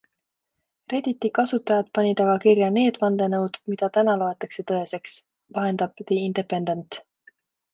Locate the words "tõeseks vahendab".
4.73-5.95